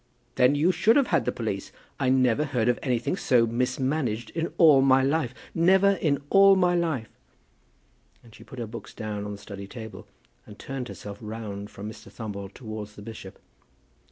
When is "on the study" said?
9.25-9.67